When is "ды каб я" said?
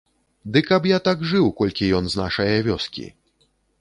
0.53-0.97